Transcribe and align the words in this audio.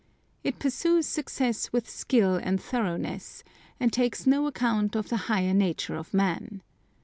It 0.43 0.57
pursues 0.57 1.05
success 1.05 1.71
with 1.71 1.87
skill 1.87 2.37
and 2.37 2.59
thoroughness, 2.59 3.43
and 3.79 3.93
takes 3.93 4.25
no 4.25 4.47
account 4.47 4.95
of 4.95 5.09
the 5.09 5.17
higher 5.29 5.53
nature 5.53 5.93
of 5.95 6.11
man. 6.11 6.63